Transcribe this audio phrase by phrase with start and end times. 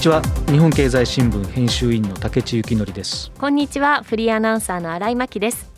[0.00, 0.22] こんにちは。
[0.50, 3.30] 日本経済新聞編集員の竹地幸則です。
[3.38, 4.02] こんにちは。
[4.02, 5.70] フリーアナウンサーの新井真希です。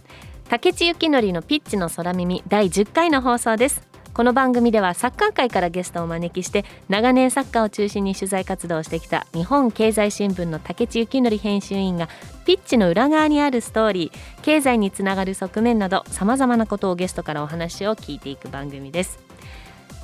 [0.48, 3.82] 竹地幸則のピッチの空耳第10回の放送です。
[4.14, 12.08] この番組ではサッカー界からゲストをお招きして長年サッカーを中心に取材活動をしてきた日本経済新聞の竹地幸則編集員が
[12.46, 19.31] ピッチの裏側にあるストーリー経済につながる側面などさまざまなことをゲストからお話を聞いていく番組です。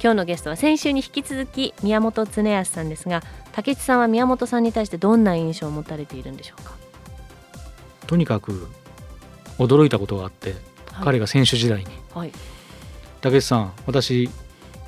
[0.01, 6.73] 今日のゲストは先週に引き続き宮本恒康さんですが竹内さんは宮本さんに対してどんな印象を持たれているんでしょうか？
[8.07, 8.69] とにかく
[9.59, 10.53] 驚いたことがあって、
[10.93, 12.33] はい、彼が選手時代に、はい、
[13.21, 14.31] 竹内さん私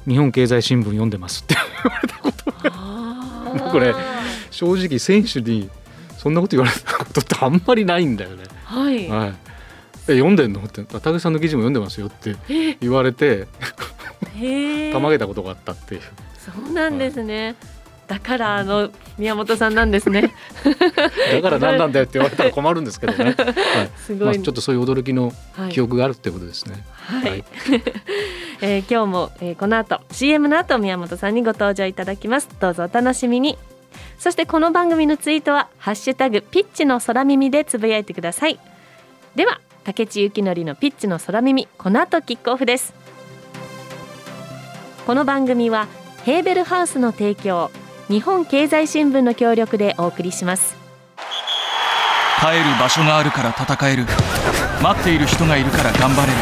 [0.06, 2.50] 日本経済新聞読んでますって 言われたこと。
[3.64, 3.94] がこれ
[4.50, 5.68] 正直選手に
[6.18, 8.44] そんなこと言われたことってあんまりないんだよね。
[8.64, 9.32] はい、はい、
[10.06, 10.60] 読んでんの？
[10.60, 12.36] って竹内さんの記事も読んでますよって
[12.80, 13.48] 言われて
[14.92, 16.00] たまげたことがあったっていう。
[16.38, 20.34] そうなんですね、はいだからあの宮本さんなんですね。
[21.32, 25.32] だから何なんだよって言われたら困るんですけどね、 はい、すごい、まあ、ちょっとそういう驚きの
[25.70, 26.84] 記憶があるってことですね。
[27.06, 27.44] はい、はい、
[28.62, 32.48] えー、今日も、えー、この後 CM の後宮本さんにご登場いただきます。
[32.58, 33.56] どうぞお楽しみに。
[34.18, 38.58] そしてこの番組のツイートはハッシュタグピッチの空耳でつぶやいてください。
[39.36, 42.92] では竹地幸則のピッチの空耳この後キックオフです
[45.10, 45.88] この番組は
[46.22, 47.72] ヘーベルハウスの提供
[48.06, 50.76] 日本経済新聞の協力でお送りします。
[52.38, 54.04] 帰る場所があるから戦える。
[54.80, 56.38] 待っている人がいるから頑張れる。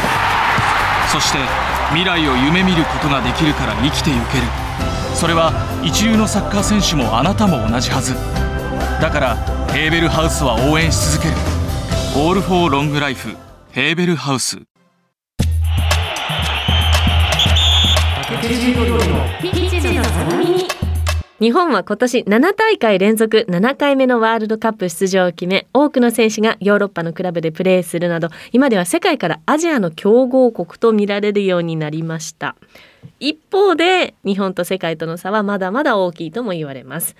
[1.11, 1.39] そして
[1.87, 4.43] 未来を夢見ることができるから生きてゆける。
[5.15, 5.51] それは
[5.83, 8.13] 一流のサッカー選手もあなたも同じはず。
[9.01, 9.35] だから
[9.73, 11.35] ヘーベルハウスは応援し続ける。
[12.15, 13.35] オールフォーロングライフ
[13.71, 14.68] ヘーベルハウス。
[21.39, 32.55] 日本は今年7大会連続7回目のワールドカップ出場を決め多くの選手がヨーロッパのクラブでプレーするなど今では世界からアジアの強豪国と見られるようになりました。
[33.19, 37.15] 一方で日本と世界との差はまだまだ大きいとも言われます。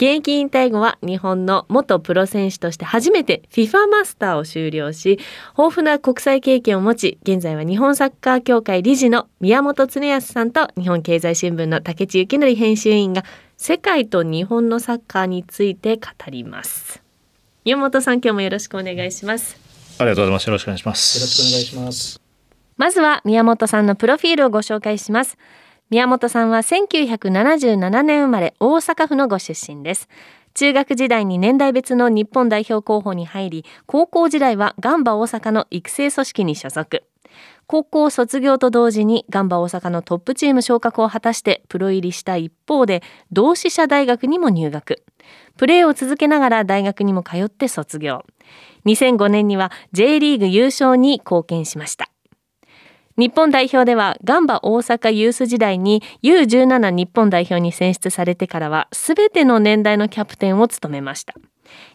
[0.00, 5.18] 現役引退後は日本の元プロ選手として初めて FIFA マスターを修了し
[5.58, 13.26] 豊富な国際経験を持ち現在は日本サッカー協会理事の宮本恒康さんと日本経済新聞の竹地幸則編集員が
[13.58, 17.02] 世界と日本のサッカーについて語ります。
[17.66, 19.58] 宮本さん今日もよろしくお願いします
[19.98, 20.46] ありがとうございます。
[20.46, 21.18] よろしくお願いします。
[21.18, 22.20] よろしくお願いします。
[22.80, 25.36] まずは宮本さんのプロフィールをご紹介します
[25.90, 30.08] 宮本さんは1977年生まれ大阪府のご出身です。
[30.54, 37.02] 中学時代に年代別の日本代表候補に入り高校時代はガンバ大阪の育成組織に所属。
[37.66, 43.02] 高校卒業と同時にガンバ大阪のトップチーム昇格を果たしてプロ入りした一方で
[43.32, 45.02] 同志社大学にも入学。
[45.56, 48.24] プレーを続けながら大学にも通って卒業。
[48.86, 52.10] 2005年には J リーグ優勝に貢献しました。
[53.20, 61.34] 日本代表ではガンバ大阪ユース時代に U17 日本代表に選出されてからは全ての年代のキャプテンを務めました。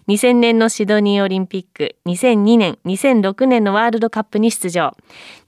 [0.08, 4.96] 2000年のシドニーオリンピック2002年2006年のワールドカップに出場。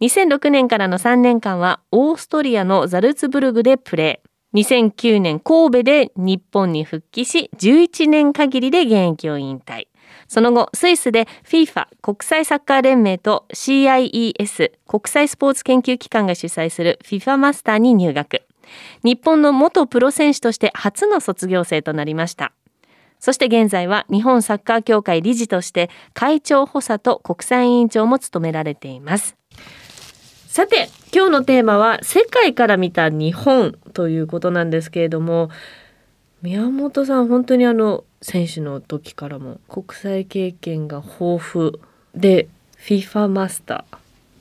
[0.01, 4.59] 2006年からの3年間はオーストリアのザルツブルグでプレー。
[4.59, 9.85] 2009年神戸で日本に復帰し11年限りで現役を引退。
[10.27, 18.43] その後スイスで FIFA 国際サッカー連盟と CIES 国際スポーツ研究機関が主催する FIFA マスターに入学。
[19.03, 22.53] 日本の元プロ選手として初の卒業生となりました。
[23.19, 29.35] そして現在は日本サッカー協会理事として会長補佐と国際委員長も務められています。
[30.47, 35.49] さて今日のテーマは世界から見た日本ということなんですけれども
[36.41, 41.79] 宮本さん本当にあの選手の時からも国際経験が豊富。
[42.15, 42.47] で
[42.83, 43.97] FIFA マスター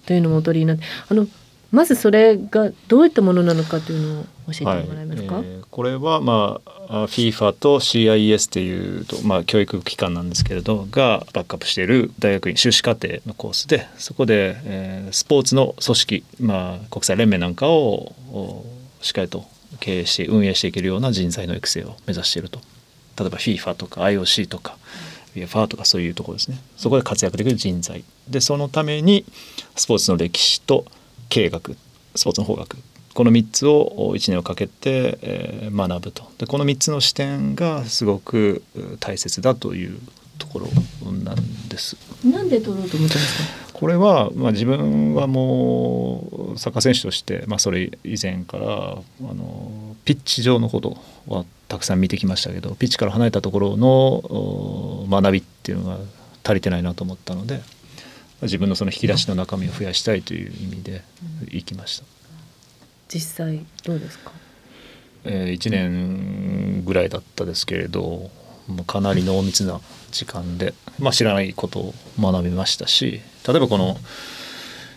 [0.07, 1.27] というのもお取りになってあの
[1.73, 5.45] まずそれがどういったものなのかというのを教えてもらえますか、はい。
[5.45, 18.13] えー、これは、まあ、FIFA と CIS っていうと、まあ、教育機関なんですけれどがバックアップしている大学院修士課程のコースでそこで、えー、スポーツの組織、まあ、国際連盟なんかを
[19.03, 19.45] しっかりと
[19.81, 22.61] 経営して運営していけるような人材の育成を目指していると。
[23.19, 24.77] 例えば FIFA とか IOC とか
[25.35, 26.59] FIFA とかそういうところですね。
[26.77, 28.05] そこで活躍できる人材。
[28.29, 29.25] でそのために
[29.77, 30.85] スポーツの歴史と
[31.29, 31.77] 経営学
[32.15, 32.77] スポーツの法学
[33.15, 36.31] この3つを1年をかけて、えー、学ぶと。
[36.39, 38.63] でこの3つの視点がすごく
[39.01, 39.99] 大切だという
[40.39, 40.67] ところ
[41.13, 41.97] なんです。
[42.25, 43.67] なんで取ろうと思ったんですか？
[43.73, 50.97] これは、まあ、自分はもうサッカー選手として、まあ、それ以前からあのピッチ上のこと
[51.29, 55.99] はたくさん見てきましたけどピッチから離れたところの学びっていうのが
[56.45, 57.61] 足りてないなと思ったので
[58.43, 61.03] 自分のその引き出しの中身を増やしたいという意味で
[61.49, 62.05] 行きました。
[63.09, 64.33] 実際どうですか、
[65.25, 68.31] えー、1年ぐらいだったですけれど
[68.87, 69.81] かなり濃密な
[70.11, 73.97] 時間で、まあ、知らないことを学びましたし例えばこの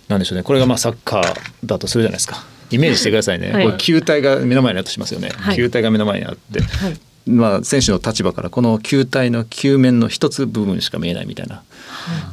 [0.07, 6.99] なんでしょうねこれがまあサッカーだとするじゃないですかイメージしてくださいね、はい、これ球体が目の前にあるとしますよね、はい、球体が目の前にあって、はい、
[7.29, 11.63] まあ、選手の立場からこの球体の球面の一つ部分しか見えないみたいな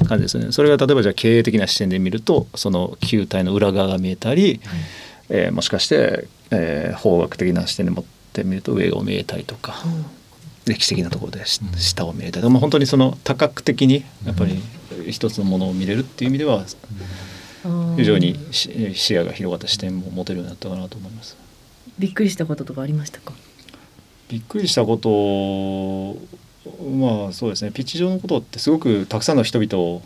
[0.09, 0.53] 感じですね。
[0.53, 4.79] それが例えばじゃあ経営的な視点で見るとその球体の裏側が見えたり、はい、
[5.31, 9.83] えー、もしかして、えー、法学的な視点で持ってみると上が見えたりとか、
[10.67, 14.63] 歴史的なところで下を見えたり、まあ、本当にその多角的にやっぱり
[15.11, 16.65] 一つのものを見れるっていう意味では
[17.97, 21.37] 非常に視野が広がった視点も持てるようになったかなと思います。
[21.99, 23.33] びっくりしたこととかありましたか？
[24.29, 26.17] びっくりしたこと
[26.85, 27.71] まあそうですね。
[27.71, 30.03] ピッチ上のことってすごくたくさんの人々を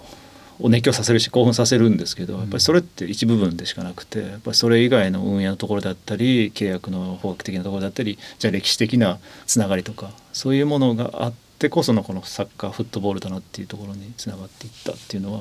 [0.69, 15.41] 熱狂させるし興奮させるんですけどやっぱりそれって一部分でしかなくてやっぱりそれ以外の運営のところだったり契約の法学的なところだったりじゃあ歴史的なつながりとかそういうものがあってこそのこのサッカーフットボールだなっていうところにつながっていったっていうのは、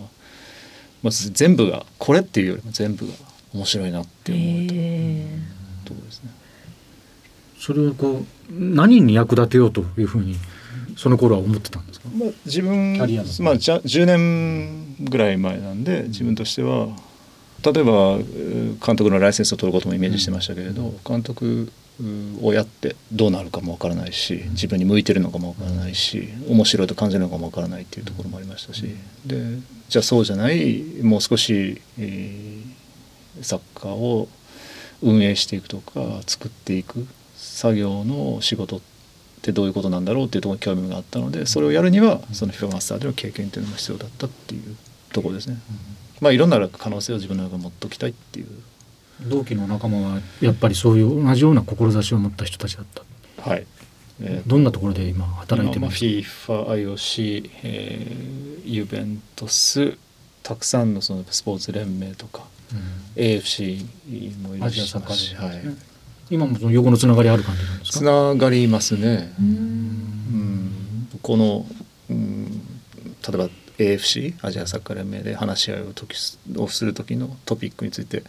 [1.01, 3.13] まず全部がこれっていうよりも全部が
[3.53, 4.67] 面白いなって思う
[5.85, 5.93] と。
[5.93, 6.31] ころですね。
[7.59, 10.35] それをこう何に役立てようというふうに
[10.95, 12.97] その頃は思ってたんですか、まあ、自分
[13.41, 16.87] まあじゃ10年ぐらい前なんで自分としては
[17.63, 18.17] 例えば
[18.85, 21.71] 監督のライセンスを取ることもイメージしてましたけれど、監督
[22.41, 28.83] をやってどうなるかもわからないし自分に向いてるのかもわからないし面白いと感じるのかもわからないっていうところもありましたし。
[29.25, 29.57] で
[29.89, 34.29] じゃあそうじゃないもう少し、えー、サッカーを
[35.01, 38.81] 運営していくとか作っていく作業の仕事っ
[39.41, 44.75] てどういうことなんだろうっていうところに興味があったのでそれをやるにはその FIFA マスターでの経験っていうのが必要だったっていう
[45.11, 45.57] ところですね。
[46.21, 48.47] まあいろんな可能性を自分の中に持っておきたいっていう。
[49.27, 53.49] 同期の仲間はやっぱりそういう同じような志を持った人たちだった。
[53.49, 53.65] はい。
[54.21, 55.99] えー、どんなところで今働いてます？
[55.99, 56.05] か。
[56.05, 59.97] FIFA、IOC、えー、ユベントス、
[60.43, 62.43] たくさんのそのスポーツ連盟とか、
[62.73, 63.85] うん、AFC
[64.41, 65.61] もいるし、はい。
[66.29, 67.97] 今もその横のつながりある感じなんですか？
[67.99, 71.65] つながりますねうんこの
[72.09, 72.45] うん
[73.27, 73.49] 例えば
[73.79, 76.15] AFC アジアサッカー連盟で話し合いを時
[76.57, 78.25] をする時のトピックについて、うん、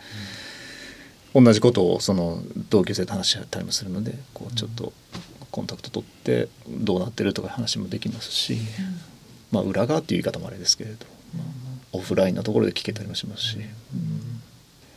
[1.34, 4.92] 同じことをその同級生と話し合ったりもするのでこうちょっと
[5.50, 8.58] コンタクト取ってどうなってるとか話もできますし、うん、
[9.52, 11.06] まあ裏側っていう言い方もあれですけれど、
[11.36, 11.46] まあ、
[11.92, 13.56] オフラインのところで聞けたりもしますし。
[13.58, 14.40] うん。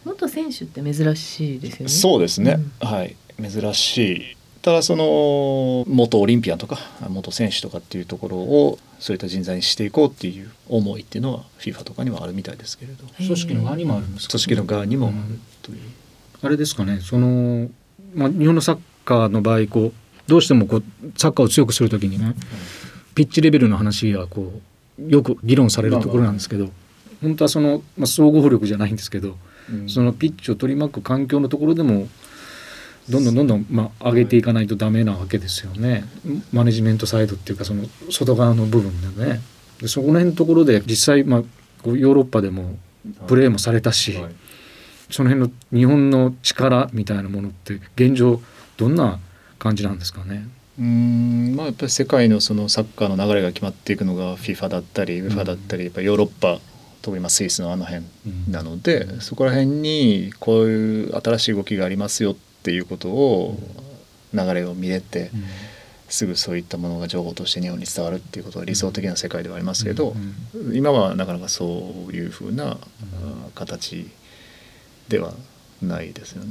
[0.05, 1.89] 元選手って珍しいですよね。
[1.89, 3.15] そうですね、うん、はい。
[3.41, 4.37] 珍しい。
[4.61, 6.77] ただその元オリンピアンとか
[7.09, 13.05] 元選手とかっていうところをそういった人材にしていこうっていう思いっていうのは FIFA とかにはあるみたいですけれど。
[13.17, 15.15] 組織の側にもあるんですか、組織の側にもある
[15.63, 15.93] という、うん、
[16.43, 16.99] あれですかね。
[17.01, 17.69] その、
[18.13, 19.93] まあ、日本のサッカーの場合こう
[20.27, 20.83] どうしてもこう
[21.17, 22.35] サッカーを強くするときにね、うん、
[23.15, 24.61] ピッチレベルの話がこ
[24.99, 26.69] うよく議論されるところなんですけど、
[27.21, 29.37] 本当はその、まあ、総合力じゃないんですけど
[29.87, 32.07] そのピッチを取り巻く環境のところでも
[33.09, 36.05] どんどんどんどん、まあ、上げていかないとダメなわけですよね。
[36.53, 39.41] マネジメントサイドっていうかその外側の部分でね。
[39.81, 41.41] でそこら辺のところで実際、まあ、
[41.85, 42.77] ヨーロッパでも
[43.27, 44.35] プレーもされたし、はい、
[45.13, 48.41] その辺の日本の力みたいなものって現状
[48.77, 49.19] どんな
[49.59, 50.47] 感じなんですかね？
[50.79, 56.59] うんまあやっぱり世界のそのサッカーの流れが決まっていくのが FIFA だったり UEFA だったり、やっぱヨーロッパ
[57.03, 58.05] 特にまあスイスのあの辺
[58.49, 63.59] なので、うん、そこら辺にこういう新しい動きがありますよっていうことを
[64.33, 65.43] 流れを見れて、うん、
[66.09, 70.15] すぐそういったものが情報として日本に伝わるっていうことは理想的な世界ではありますけど、
[70.55, 71.65] うん、今はなかなかそ
[72.09, 72.77] ういうふうな
[73.53, 74.09] 形
[75.09, 75.33] では
[75.81, 76.49] ないですよね。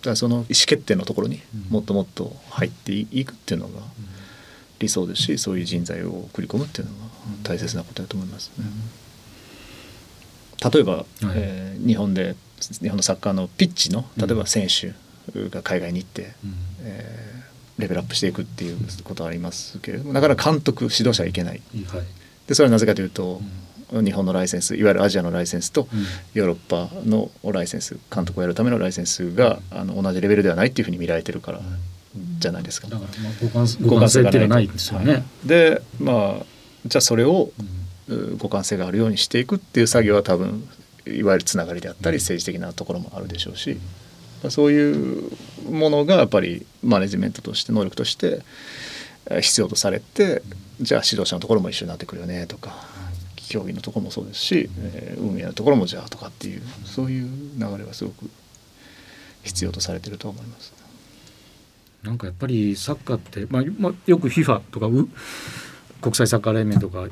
[0.00, 3.80] だからその意思決定のところにもっともっと入っていくっていうのが
[4.78, 6.98] 理想ですしそういう人材を送り込むっていうのが
[7.44, 8.64] 大切なことだと思いますね。
[10.72, 12.36] 例えば、はい、えー、日本で
[12.80, 14.92] 日本のサッカーのピッチの例えば選手
[15.50, 22.02] が海外に行って、うん、えー、レベルアップしていくっていうことはありますけれどもだから監督指導者はいけない、はい、
[22.46, 23.50] でそれはなぜかというと、うん、
[23.92, 25.88] 日本のライセンスいわゆるアジアのライセンスと
[26.34, 31.60] ヨーロッパのライセンス監督をやるためのライセンスが、あの同じレベルではないっていうふうに見られてるから
[32.38, 32.88] じゃないですか。
[32.88, 35.12] だからまあ互換性っていうのはないですよね。
[35.12, 36.46] はい、でまあ
[36.86, 37.52] じゃあそれを、
[38.08, 40.68] 互換性があるようにしていくっていう作業は多分
[41.06, 43.78] いわゆるつながりであったり政治的なところもあるでしょうし
[44.50, 45.30] そういう
[45.70, 48.42] ものがやっぱりマネジメントとして能力として
[49.40, 50.42] 必要とされて
[50.80, 52.74] じゃあ指導者のところも一緒になってくるよねとか
[53.52, 57.28] 競技のところもそうですし、え運営のところもじゃあとかっていうそういう
[57.58, 58.30] 流れはすごく
[59.42, 60.72] 必要とされてると思います。
[62.02, 64.88] なんかやっぱりサッカーって、まあまあ、よく FIFA とか
[66.00, 67.08] 国際サッカー連盟とかウ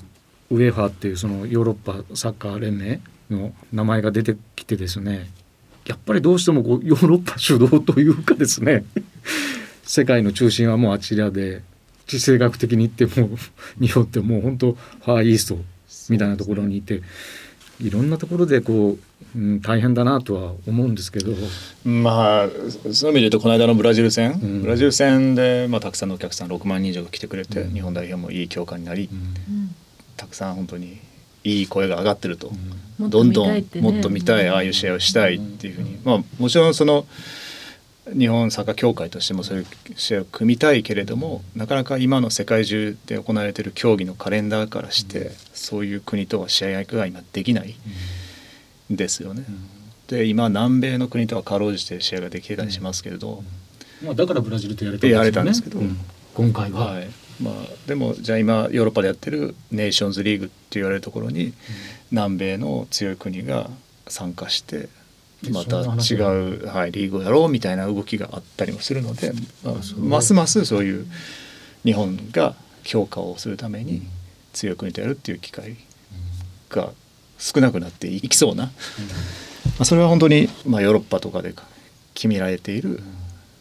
[0.54, 5.28] ェファーっていうそのヨーロッパサッカー連盟の名前が出てきてですね
[5.86, 8.84] やっぱりどうしてもこうヨーロッパ主導というかですね
[9.84, 11.62] 世界の中心はもうあちらで
[12.06, 13.28] 地政学的に言っても
[13.80, 15.58] 日本ってもう本当ファーイースト
[16.10, 17.00] みたいなところにいて、
[17.80, 18.98] いろんなところでこ
[19.34, 21.32] う、うん、大変だなとは思うんですけど。
[21.84, 22.48] まあ
[22.92, 29.08] そういう意味で言うとこの間のブラジル戦、うん、ブラジル戦で、まあ、たくさんのお客さん6万人以上が来てくれて、うん、日本代表もいい強化になり、
[30.16, 30.98] たくさん本当に
[31.42, 32.52] いい声が上がってると、
[32.98, 33.32] どん。
[33.32, 37.06] どんもっと見たい、ああいう試合をしたいっていうふうに、まあ、もちろんその
[38.06, 47.76] 日本サッカー協会としてもそういう試合を組みたいけれどもなかなか今の世界中で行われている競技のカレンダーからして、そういう国とは試合が今できない
[48.90, 48.96] ん。
[48.96, 49.44] ですよね。
[50.08, 53.44] で今南米の国とはかろうじて試合ができてたりしますけれど、
[54.04, 55.80] まあ、だからブラジルとやれたんです、ね、やれたんですけど、
[56.34, 57.08] 今回は、はい。
[57.40, 57.54] まあ、
[57.86, 61.54] でもじゃあ今ヨーロッパでやってるネーションズリーグって言われるところに、
[62.10, 63.70] 南米の強い国が
[64.08, 64.88] 参加して
[65.50, 69.32] また違う、はい、リーグをやろうみたいな動きがあったりもするので、
[69.64, 71.06] まあ、ますますそういう
[71.84, 72.54] 日本が
[72.84, 74.02] 評価をするために
[74.52, 75.76] 強い国とやるっていう機会
[76.68, 76.90] が
[77.38, 78.70] 少なくなっていきそうな、ま
[79.80, 81.54] あ、それは本当に、まあ、ヨーロッパとかで
[82.14, 83.00] 決められている。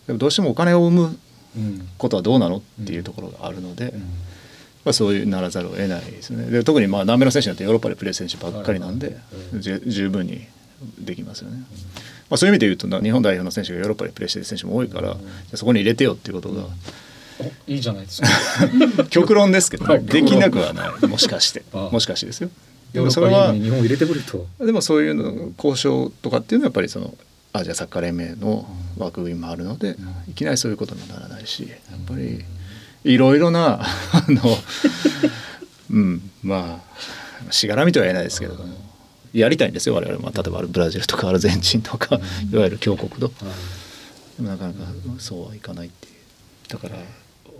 [0.07, 1.19] でもどうしてもお金を生む
[1.98, 3.93] ことはどうなのっていうところがあるので。
[4.86, 6.50] まあ、そういうならざるを得ないですね。
[6.50, 9.17] で特にまあ南米の選手なんてヨーロッパでプレー選手ばっかりなんで、
[9.59, 10.48] 十分に
[11.00, 11.57] できますよね。
[12.29, 15.17] まあ、そういう意味で言うと日本代表の選手がヨーロッパでプレーしてる選手も多いから、
[15.55, 16.65] そこに入れてよっていうことが。
[17.67, 18.27] いいじゃないですか。
[19.09, 21.07] 極論ですけど、できなくはない。
[21.07, 21.63] もしかして。
[21.74, 22.50] もしかしてですよ。
[22.93, 24.48] でもそれは日本入れてくると。
[24.59, 27.15] でもそういうの交渉とかっていうのはやっぱりその
[27.53, 28.67] アジアサッカー連盟の
[28.98, 29.95] 枠組みもあるので、
[30.27, 32.43] いきなりそういうことにならないしやっぱり
[33.03, 34.57] いろいろなあの
[35.91, 36.81] うんま
[37.48, 38.88] あしがらみとは言えないですけれども。
[39.33, 40.31] やりたいんですよ我々も。
[40.31, 42.19] 例えばブラジルとかアルゼンチンとか、
[42.51, 44.79] いわゆる強国と、でもなかなか
[45.19, 46.13] そうはいかないっていう。
[46.69, 46.95] だから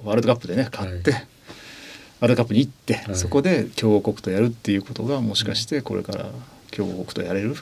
[0.03, 6.25] ワールドカップでね勝って、ワールドカップに行って、そこで強豪国とやるっていうことがもしかしてこれから
[6.71, 7.55] 強豪国とやれる、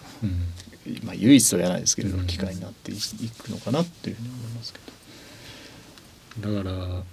[1.04, 4.97] まあ、唯一とは言わないですけれど、機会になっていくのかなっていうふうに思いますけど。
[6.39, 6.72] だから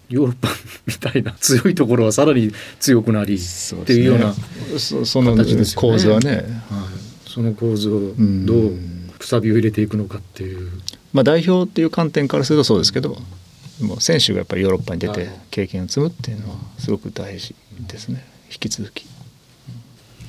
[0.08, 0.48] ヨーロッパ
[0.86, 3.38] みたいな強いところはさらに強くなりっ
[3.86, 4.34] ていうような
[4.78, 5.34] その
[5.76, 6.44] 構図はね、はい、
[7.26, 8.12] その構図を
[8.44, 8.78] どう
[9.18, 10.70] くさびを入れていくのかっていう。
[11.12, 13.16] まあ、代表っていう観点からするとそうですけど
[13.80, 17.54] もう選手がやっぱりヨーロッパに出て経験を積むっていうのはすごく大事
[17.86, 18.24] ですね。
[18.50, 19.06] 引き続き。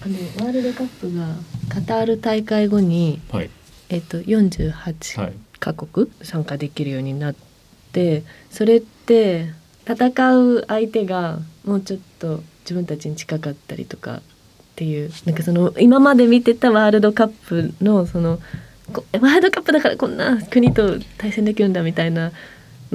[0.03, 1.35] あのワールドカップが
[1.69, 3.49] カタール大会後に、はい、
[3.89, 7.54] えっと、48カ国参加できるようになって。
[7.95, 9.53] ってそれって
[9.87, 14.21] 戦う相手がもうちょっと自分たちに近かったりとかっ
[14.75, 18.39] ていうなんかその今まで見てたワールドカップのその
[18.91, 22.31] ワールドカップだからこんな国と対戦できるんだみたいな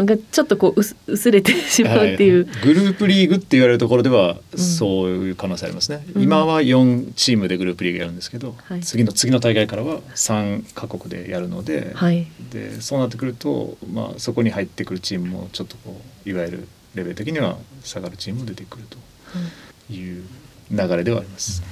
[0.00, 20.24] のがちょっとこう薄れてしまうっていう、はい、グループリーグって言われるところではそういう可能性ありますね、うん、今は4チームでグループリーグやるんですけど、はい、次の次の大会からは3カ国でやるのではい、でそうなってくると、まあ、そこに入ってくるチームもちょっとこういわゆるレベル的には下がるチームも出てくるという
[20.70, 21.62] 流れではあります。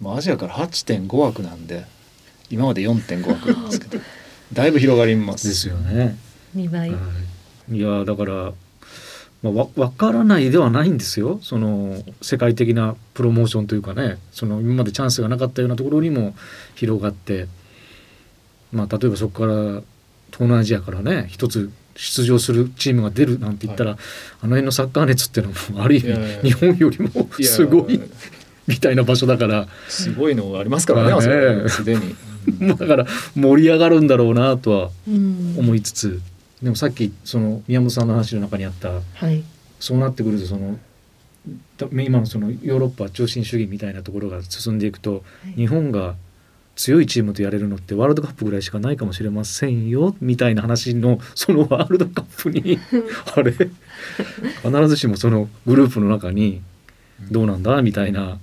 [0.00, 1.84] まあ、アジアから8.5枠なんで
[2.50, 4.02] 今まで4.5枠なんですけど
[4.52, 5.46] だいぶ広がります。
[5.46, 6.16] ですよね。
[6.56, 6.92] 2倍、
[7.70, 8.52] いやだから、
[9.42, 11.38] まあ、わ分からないではないんですよ。
[11.42, 14.18] その世界的なプロモーションというかね。
[14.32, 16.34] その今までチャンスがなかったようなところにも
[16.74, 17.46] 広がって、
[18.72, 19.54] まあ、例えばそこから
[20.30, 24.00] 東南アジアからね一つ出場するチームが出るなんて言ったら、はい、
[24.42, 28.00] あの辺のサッカー熱っていうのもある意味日本よりもすごい
[28.66, 29.66] みたいな場所だから。
[29.88, 32.14] すごいのありますからねすで、 に。
[32.78, 36.20] だから盛り上がるんだろうなとは思いつつ、
[36.62, 39.42] でもさっきその宮本さんの話の中にあった、はい、
[39.78, 40.78] そうなってくるとその
[41.92, 46.16] 今のそのヨーロッパ中心主義みたいなところが進んでいくと、はい、日本が
[46.76, 52.78] 強いチームとやれるのってワールドカップぐらいしかないかもしれませんよみたいな話のそのワールドカップに
[53.36, 53.52] あれ？
[53.52, 56.62] 必ずしもそのグループの中に
[57.30, 57.82] どうなんだ？
[57.82, 58.38] みたいな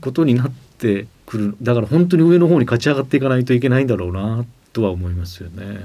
[0.00, 1.56] ことになってくる。
[1.62, 5.80] だから本当に上の方に勝ち上がっていかないといけないんだろうなとは思いますよね。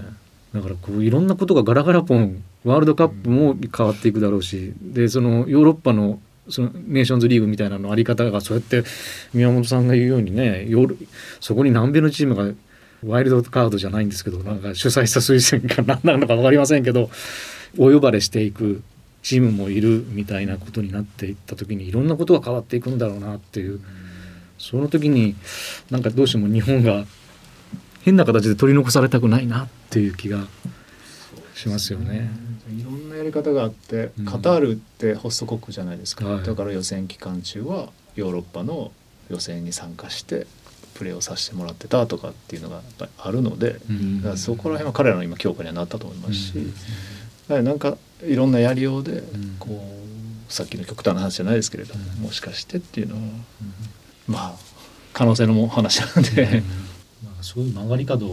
[0.54, 8.84] だからこういろんなことがガラガラポンワールドカップも変わっていくだろうしでそのヨーロッパのそのネーションズリーグみたいなのあり方がそうやって
[9.34, 10.68] 宮本さんが言うようにね
[11.40, 12.52] そこに南米のチームが
[13.06, 17.12] ワイルドカードじゃないんですけどなんか主催した推薦か何なのか分かりませんけど
[17.78, 18.82] お呼ばれしていく
[19.22, 23.80] チームもいるみたいなことになっていった時にいろんなことが変わっていくんだろうなっていう。
[24.60, 25.36] その時に
[25.90, 27.06] なんかどうしても日本が
[28.02, 30.48] 変な形で取り残されたくないなっていう気が
[31.56, 32.30] しますよね。
[32.70, 38.92] いろんなやり方があって、カタールってホスト国じゃないですか、だから予選期間中はヨーロッパの
[39.30, 40.48] 予選に参加して
[40.94, 46.76] プレーをさせてもらってたとかっていうのがやっぱりあるので、うん、だからそこら辺は彼らの今強化にはなったと思いますし、うん、だ
[47.50, 49.24] からなんかいろんなやりようで
[49.60, 49.82] こ
[50.50, 53.22] う、さっきの極端な話じゃないですけれども、もしかしてっていうのは、
[54.28, 54.56] まあ
[55.14, 56.64] 可能性の話なんで、
[57.40, 58.28] まあ、そういう曲がり角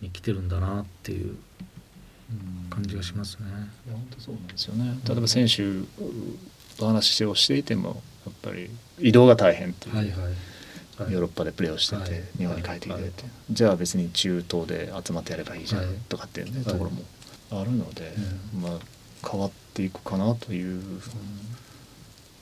[0.00, 1.36] に来てるんだなっていう
[2.70, 3.46] 感じがしますね。
[3.86, 4.98] いや本当そうなんですよね。
[5.06, 5.62] 例えば選手
[6.82, 9.96] の話をしていてもやっぱり移動が大変っていう。
[9.96, 10.32] はいはい。
[11.12, 13.02] ヨーロッパでプレーをしてて、日本に帰ってきて。
[13.02, 17.02] て、じゃあ別に中東で集まってやればいいじゃんとかっていうね、ところも
[17.52, 18.12] あるので、
[18.60, 18.78] まあ
[19.30, 20.82] 変わっていくかなという。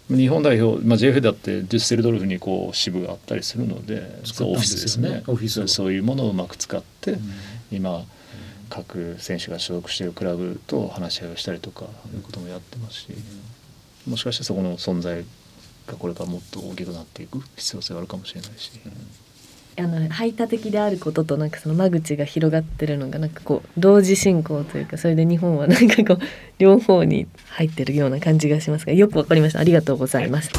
[0.09, 5.25] 日本代表、まあ、JF だってデュッセルドルフにこう支部があったりするのでオフィスですね。
[5.27, 7.19] オフィスそういうものをうまく使って、
[7.73, 8.05] 今
[8.69, 13.09] 各選手が所属しているクラブと話し合いをしたりとかいうこともやってますし、
[14.09, 15.25] もしかしてそこの存在
[15.89, 18.71] がこれからもっと大きくなっていく必要性があるかもしれないし。
[19.79, 26.19] あの排他的であることとなんかその間口が広がってるのがなんかこう同時進行というかそれで日本はなんかこう
[26.59, 30.51] 両方に入ってるような感じがしますがよくわかりましたありがとうございます。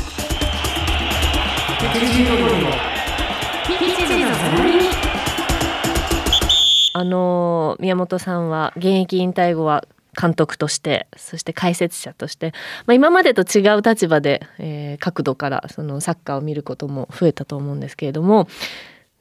[6.94, 9.86] あの宮本さんは現役引退後は
[10.20, 12.54] 監督としてそして解説者として、
[12.88, 18.48] まあ、今までと違う立場で、えー、角度からそのサッカーを見ることも増えたと思うんですけれども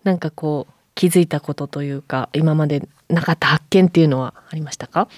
[0.06, 5.08] なんかこう気づいたことというか今までなかった発見っていうのはありましたか？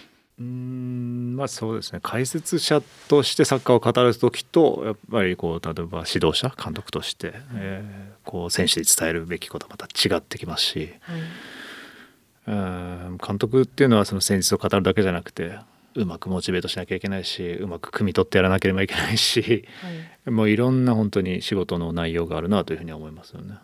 [0.41, 2.01] うんまあそうですね。
[2.03, 11.21] 解説者としてサッカーを語る時とやっぱりこう例えば指導者監督として、えー、こう選手に伝えるべきことはまた違ってきますし、はい。
[12.47, 12.51] う
[13.15, 15.59] ん監督っていうのはその戦術を語るだけじゃなくて
[15.95, 19.67] うまくモチベートしなきゃいけないしうまく汲み取ってやらなければいけないし、
[20.25, 23.57] はい、もういろんな本当に仕事の内容があるなというふうに思いますよね。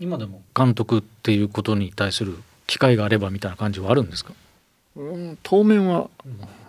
[0.00, 0.42] 今でも？
[0.56, 4.32] 監督っていうことに対する機会があればみたいな感じはあるんですか、
[4.96, 6.08] うん、当面は、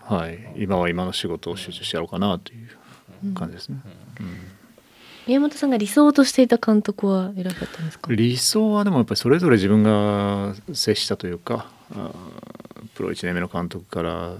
[0.03, 3.79] はい、今は今の仕事を集中してやろうかなという感じですね。
[4.19, 4.33] うん、うん。
[5.25, 8.11] 宮本さんが理想としていた監督はいらっしゃったんですか？
[8.11, 11.71] 理想はでもやっぱりそれぞれ自分が接したというか
[12.95, 14.33] プロ1年目の監督から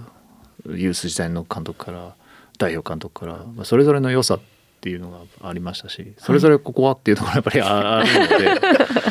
[0.66, 2.14] ユース時代の監督から
[2.58, 4.53] 代表監督からそれぞれの良さって
[4.90, 8.60] いうのがありましたしそれぞれここはっていうところがやっぱりあるので、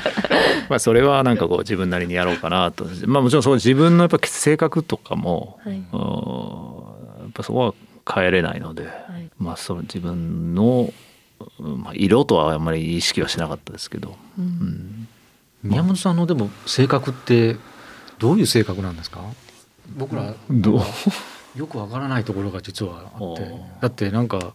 [0.69, 2.85] まあそれはなんかこう自分なりにやろうかなと。
[3.05, 5.81] まあもちろんその自分のやっぱ性格とかも、はい、や
[7.29, 7.73] っぱそこは
[8.11, 10.93] 変えれないので、はい、まあその自分の
[11.59, 15.07] まあ、色とはあんまり意識はしなかったですけど、うん、うん、
[15.63, 17.57] 宮本さんのでも性格って
[18.17, 19.19] どういう性格なんですか？
[19.97, 20.81] 僕らどう？
[21.59, 23.53] よくわからないところが実はあって。
[23.81, 24.53] だってなんか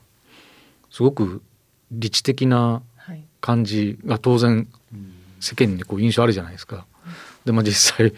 [0.91, 1.43] すごく
[1.91, 2.83] 理知的な
[3.41, 4.67] 感じが当然
[5.41, 6.87] 世間にこう印象あるじゃないですか。
[7.45, 8.13] でも実際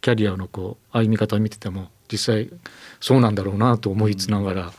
[0.00, 2.48] キャリアのこう歩み方を見てても実際
[3.00, 4.72] そうなんだろうなと思いつながら、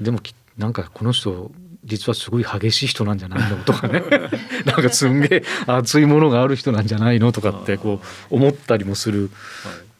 [0.00, 0.20] でも
[0.58, 1.50] なんかこの人
[1.84, 3.62] 実はすごい激しい人なんじゃないの？
[3.64, 4.02] とかね。
[4.66, 7.32] なんかすんげえ熱いものがある人なんじゃないの？
[7.32, 9.30] とかってこう思ったりもする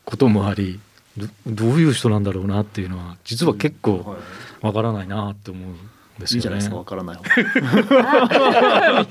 [0.05, 0.81] こともあり
[1.47, 4.17] どういう人なんだろうなっていうのは実は結構
[4.61, 5.75] わからないなって思う。
[6.21, 6.63] ですよね。
[6.63, 7.25] いいわからないミ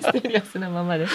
[0.01, 1.05] ステリアスなままで。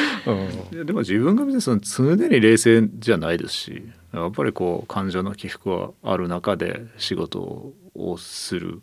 [0.73, 8.83] うん、でも自分が別にその常に冷静じゃないですし、やっぱりこう感情の起伏はある中で仕事をする。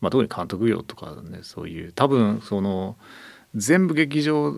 [0.00, 2.96] まあ、特に監督業とかねそういう多分その
[3.54, 4.54] 全部劇場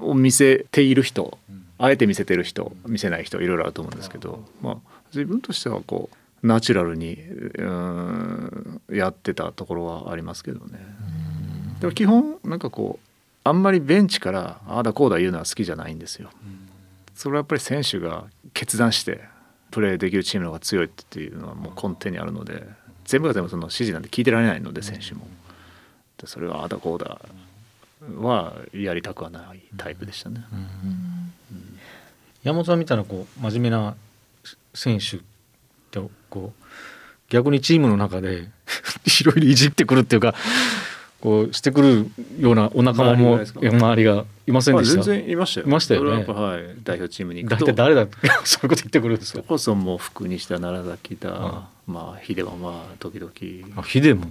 [0.00, 1.38] を見せている人、
[1.78, 4.76] あえて見せてる人見せない人いろいろあると思うんですけど、まあ、
[5.14, 6.10] 自分としてはこ
[6.42, 10.80] うナチュラルにうんやってたところはありますけどね。
[11.82, 13.08] でも基本なんかこう
[13.44, 16.30] あんまりベンチからああだこうだ言うのは好きじゃないんですよ。
[17.14, 19.20] それはやっぱり選手が決断して
[19.70, 22.62] プレーできるチームの方が強いっていうのはもう根底にあるので
[23.04, 25.26] 全部が全部その指示なんて聞いてられないので選手も。
[26.24, 27.20] それはあだこうだ
[28.20, 30.44] はやりたくはないタイプでしたね。
[32.44, 33.96] 山本さんみたいなこう真面目な
[34.72, 35.20] 選手っ
[35.90, 36.64] てこう
[37.28, 38.50] 逆にチームの中で
[39.20, 40.34] いろいろいじってくるっていうか
[41.22, 45.02] こうしてくるようなお仲間も周りがいませんでした。
[45.04, 45.66] 全然いましたよ。
[45.68, 46.24] いましたよね。
[46.24, 47.64] はい、代表チームに行くと。
[47.64, 48.06] 大体誰だ
[48.42, 49.42] そういうこと言ってくるんですか。
[49.46, 53.30] こ そも福西田奈良崎だ、まあ秀はまあ時々。
[53.80, 54.26] あ秀も？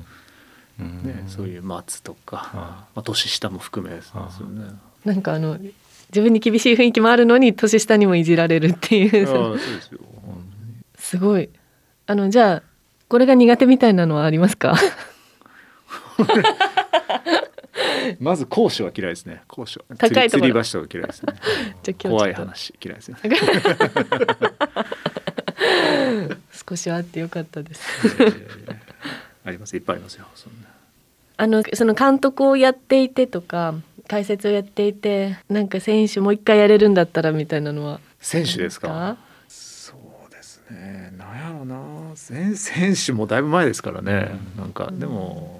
[0.79, 4.65] ね、そういう松とか、まあ年下も含めですよね。
[5.05, 5.57] なんかあの
[6.09, 9.27] 自分に厳しい雰囲気もあるのに年下にもいじられるっていう。
[9.27, 9.99] そうですよ。
[10.97, 11.49] すごい。
[12.07, 12.63] あのじゃあ
[13.07, 14.75] これが苦手みたいなのはありますか？
[18.19, 19.41] まず講師は嫌いですね。
[19.47, 20.29] 講師は高いところ。
[20.29, 21.33] 釣り橋とか嫌いですね。
[22.09, 23.17] 怖い話嫌いですね。
[26.69, 27.81] 少しはあってよかったです。
[29.43, 30.25] ありますいっぱいありますよ。
[30.35, 30.67] そんな。
[31.37, 33.73] あのその監督をやっていてとか
[34.07, 39.17] 解説をやっていてなんか選手もう一回やれるんだったらみたいなのは選手ですか？
[39.47, 39.93] そ
[40.29, 41.11] うですね。
[41.17, 42.15] なんやろうな。
[42.15, 44.31] 選 選手もだいぶ前ですからね。
[44.57, 45.59] なんかでも。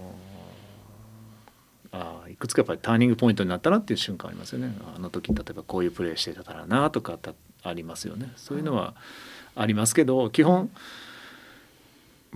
[2.42, 4.76] くつかやっぱりターニングポイントになったなっていう瞬間ありますよね。
[4.96, 7.18] あの時例えばこういうプレーしてたらなとか
[7.64, 8.34] ありますよね。
[8.36, 8.96] そういうのは
[9.56, 10.70] ありますけど基本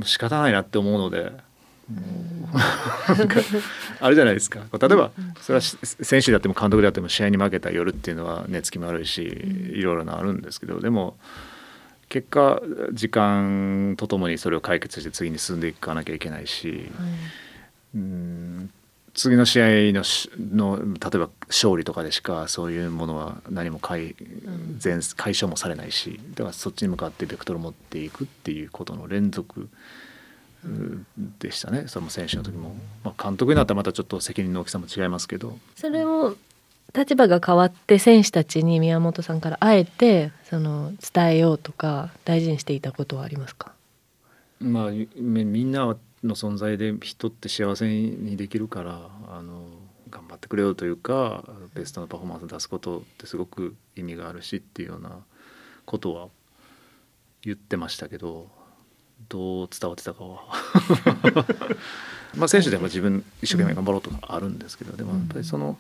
[0.04, 1.34] 仕方ないなって思うので。
[4.00, 4.62] あるじゃないですか。
[4.80, 11.16] 例えばそれは選手であっても監督であっても試合に負けた夜っていうのは寝つきも悪いしいろいろなあるんですけどでも
[12.10, 12.60] 結果
[12.92, 16.92] 時間とともにそれを解決して次に進んでいかなきゃいけないし、
[17.94, 18.72] うん
[19.16, 20.04] 次の試合の
[20.38, 24.16] の例えば勝利とかでしかそういうものは何も解
[24.78, 29.70] 全解消もされないしだからそっちに向かってベクトルを持っていくっていうことの連続
[31.40, 31.86] でしたね。
[31.88, 35.58] その選手の時も、まあ、監督になったらまたちょっと責任の大きさも違いますけど。
[35.76, 36.36] それを
[36.96, 43.74] 立場が変わって選手たちに宮本さんからあえてその伝えようとか大事にしていたことはありますか？
[44.60, 49.66] まあみんなの存在で人って幸せにできるからあの
[50.10, 55.20] 頑張ってくれよというかベストのパフォーマンスを出すことってすごく意味があるしっていうような
[55.86, 56.28] ことは
[57.42, 58.48] 言ってましたけど
[59.30, 60.44] どう伝わってたかは。
[62.36, 65.80] まあ選手でも自分一生懸命頑張ろうとかあるんですけどでもやっぱりその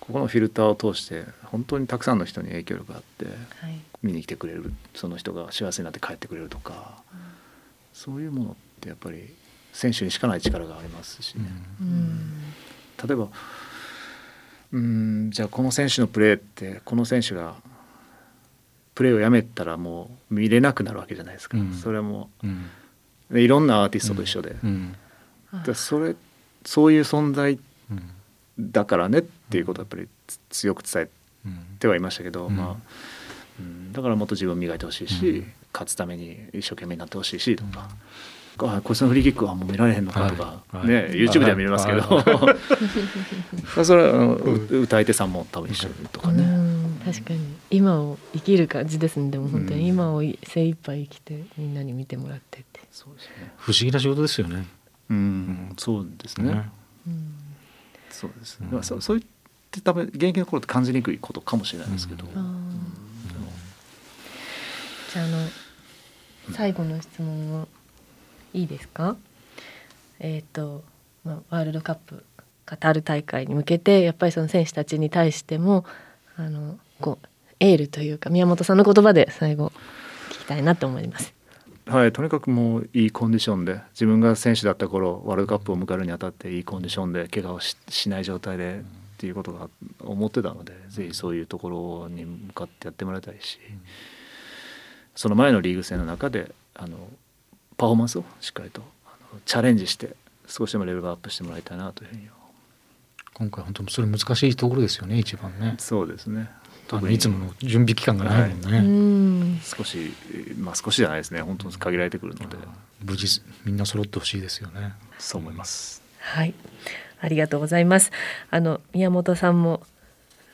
[0.00, 3.26] ここのフィルターを通して本当にたくさんの人に影響力があって
[4.02, 7.02] 見に来てくれるその人が幸せになって帰ってくれるとか
[7.92, 9.34] そういうものってやっぱり
[9.76, 11.44] 選手にしかない力がありますしね。
[13.06, 13.28] 例えば
[14.72, 17.54] うんじゃあこの選手のプレーってこの選手が
[18.94, 22.46] プレーをやめたらもう見れなくなるわけじゃないですか、うん、それはもう、
[23.32, 24.96] うん、いろんなアーティストと一緒で、うん、
[25.74, 26.16] それ
[26.64, 27.58] そういう存在
[28.58, 30.08] だからねっていうことはやっぱり
[30.48, 31.08] 強く伝え
[31.80, 32.76] てはいましたけど、まあ、
[33.60, 37.90] うん、だからもっと自分を磨いてほしいし、勝つために一生懸命になってほしいしとか。
[38.58, 42.56] あこいつのフリーキックはもう見られへんのかとか、はいね、YouTube では見れますけど、は
[43.80, 44.34] い、 それは
[44.70, 46.66] 歌い手さんも多分一緒とかね。
[47.04, 47.40] 確かに。
[47.70, 49.86] 今を生きる感じですねでも本当に。
[49.88, 52.80] 今を精一杯生きてみんなに見てもらってって。
[52.90, 53.52] そうですね。
[53.58, 54.66] 不思議な仕事ですよね。
[55.10, 56.68] うん、そうですね、
[57.06, 57.32] うん、
[58.10, 59.24] そうですね、うん、そそういっ
[59.70, 62.32] て多分現役の頃って感じにくいことかもしれないですけど、うん、
[65.12, 65.38] じゃああの
[66.52, 67.68] 最後の質問を
[68.54, 69.16] いいですか？
[70.18, 70.84] えっ、ー、と、
[71.24, 72.24] まあ、ワールドカップ
[72.64, 75.84] カタール大会に向けてやっぱりその選手たちに対しても
[76.36, 77.26] あのこう
[77.60, 79.72] エールというか宮本さんの言葉で最後
[80.30, 81.32] 聞きたいなと思います。
[81.86, 87.76] はい、とにかくもういいコンディションで自分が選手だった頃ワールドカップを迎えるにあたっていいコンディションで怪我をし
[88.10, 88.82] ない状態でっ
[89.18, 93.60] ていうことが思ってたのでぜひそういうところに向かってやってもらいたいし
[95.14, 96.98] その前のリーグ戦の中であの
[97.76, 98.82] パフォーマンスをしっかりと
[99.44, 102.28] チャレンジして少しでもレベルアップしてもらいたいなというふうに。
[103.34, 105.74] 今回本当にそれ難しいところですよね一番ね。
[105.78, 106.48] そうですね。
[106.88, 110.14] 特にいつもの準備期間がないもんね、はい、少し
[110.58, 111.42] まあ少しじゃないですね。
[111.42, 112.56] 本当に限られてくるので。
[113.04, 114.94] 無事みんな揃ってほしいですよね。
[115.18, 116.02] そう思います。
[116.18, 116.54] はい。
[117.20, 118.10] ありがとうございます。
[118.50, 119.82] あの宮本さんも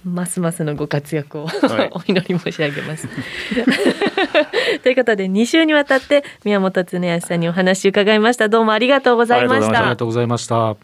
[0.04, 3.08] ますますのご活躍を、はい、 お祈り申し上げます。
[4.82, 8.48] ということで2週にわたって宮本恒康さんにお話伺いました。
[8.48, 9.78] どうもありがとうございました。
[9.78, 10.76] ありがとうございました。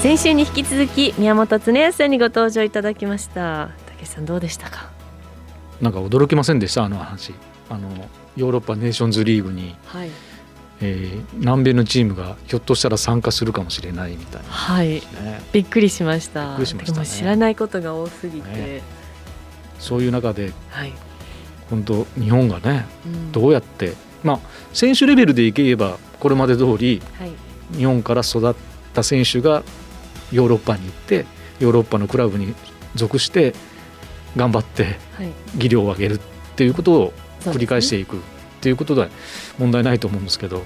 [0.00, 3.70] 先週に引き続き宮本恒康さんにご登場いただきました。
[4.00, 4.90] 武さんどうでしたか？
[5.80, 6.84] なんか驚きませんでした？
[6.84, 7.32] あの話。
[7.70, 7.88] あの
[8.36, 10.10] ヨーロッパネーションズリーグに、はい
[10.80, 15.02] えー、南米のチームがひょっとしたら参加するかもしれないみたいな、ね、はい。
[15.52, 16.48] びっくりしました。
[16.48, 18.82] びっくりしました、ね、知らないことが多すぎて、ね、
[19.78, 20.92] そういう中で、はい、
[21.70, 24.40] 本当日本がね、うん、どうやってまあ
[24.72, 27.32] 選手レベルでいけばこれまで通り、はい、
[27.76, 28.54] 日本から育っ
[28.92, 29.62] た選手が
[30.32, 31.26] ヨーロッパに行って
[31.60, 32.54] ヨーロッパのクラブに
[32.94, 33.54] 属して
[34.36, 34.96] 頑張って
[35.56, 36.20] 技量を上げるっ
[36.56, 38.20] ていうことを繰り返していく
[38.64, 39.10] っていうことで
[39.58, 40.62] 問題ないと思うんですけど、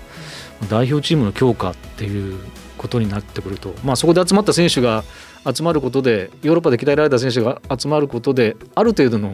[0.70, 2.38] 代表チームの強化っていう
[2.76, 5.02] ことになってくると、まあ、そこで集まった選手が
[5.52, 9.32] 集まることでヨーロッパで鍛えられた選手が集まることである程度の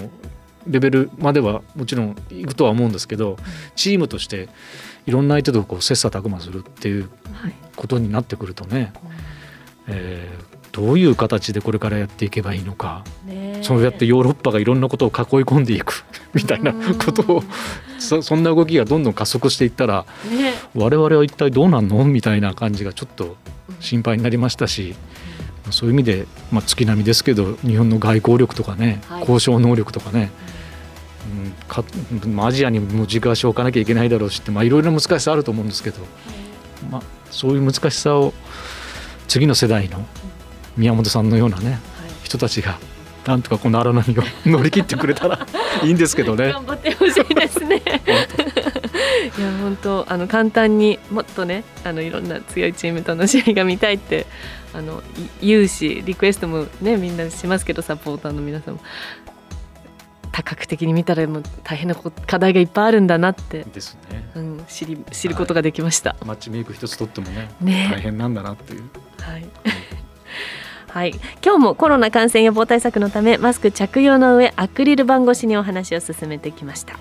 [0.66, 3.36] レベルまではもちろんいくとは思うんですけど
[3.76, 4.48] チームとして
[5.06, 7.10] いろんな相手とこう切磋琢磨するっていう
[7.76, 8.92] ことになってくるとね、はい、
[9.88, 13.04] えー、どういう形でこれからやっていけばいいのか、
[13.62, 16.04] そうやってヨーロッパがいろんなことを囲い込んでいく。
[16.34, 17.44] みたいなことを。
[17.98, 22.04] そそんな動きがどんどん加速していったら、ね、我々は一体どうなんの？
[22.04, 23.36] みたいな感じがちょっと
[23.78, 24.94] 心配になりましたし。
[25.70, 30.30] そういう意味で、まあ、月並みですけど日本の外交力とかね、はい、交渉能力とかね、
[31.32, 31.82] うん、か
[32.46, 36.00] アジアにも軸足を置かなきゃいけないだろうしって、まあ、いろいろな難しさあると思うんですけど、
[36.90, 38.34] まあ、そういう難しさを
[39.26, 40.04] 次の世代の
[40.76, 41.78] 宮本さんのようなね、
[42.22, 42.78] 人たちが
[43.26, 45.46] なんとかこの荒波を 乗り切ってくれたら
[45.82, 46.52] いいんですけどね。
[46.52, 47.82] 頑張ってほしいですね。
[49.38, 54.26] いや本当あの簡単にもっとねあのいろんな強いチームとの試合が見たいって
[54.74, 55.02] あの
[55.40, 58.80] 言うしリクエストもねみんなしますけどサポーターの皆さんも。
[60.32, 63.64] 多角的に見たらもう大変な課題がいっぱいあるんだなって。
[63.72, 67.88] ですね、うん、知り知ることができました、マッチメイク一つとってもねね。
[67.88, 68.82] 大変なんだなっていう。
[69.20, 69.32] はい。
[69.34, 69.50] はい、
[70.94, 71.14] はい。
[71.44, 76.96] 今日もコロナ感染予防対策のためマスク着用の上アクリル板越しにお話を進めてきました。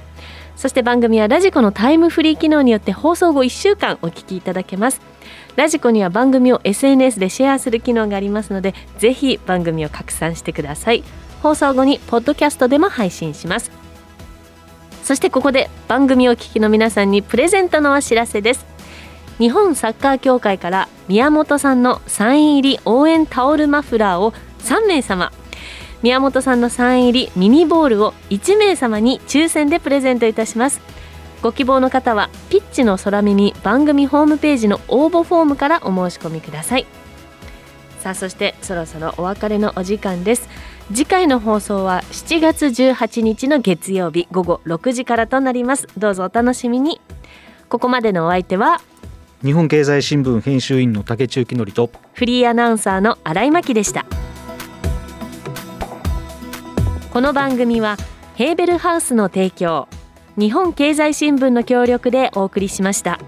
[0.56, 5.00] そして番組はラジコのタイムフリー機能によって放送後1週間お聞きいただけます。
[5.58, 11.04] ラジコには番組を SNS でシェアする機能がありますのでぜひ番組を拡散してください。
[11.44, 13.70] 放送後にポッドキャストでも配信します。
[15.04, 18.66] そしてここで番組をお聞きの皆さんにプレゼントのお知らせです。
[19.40, 25.32] 日本サッカー協会から宮本さんのサイン入り応援タオルマフラーを3名様。
[26.02, 30.82] 宮本さんのサイン入りミニボールを1名様に抽選でプレゼントいたします。
[31.42, 36.86] ご希望の方はピッチの空耳番組ホームページの応募フォームからお申し込みください。
[38.00, 40.48] さあそしてそろそろお別れのお時間です。
[40.94, 45.88] 次回の放送は7月18日の月曜日午後6時からとなります。
[45.98, 47.02] どうぞお楽しみに。
[47.70, 48.82] ここまでのお相手は
[49.44, 54.06] 日本経済新聞編集員の竹中紀則とフリーアナウンサーの新井真希でした
[57.12, 57.98] この番組は
[58.36, 59.90] ヘーベルハウスの提供
[60.38, 63.20] 日本経済新聞の協力でお送りしました。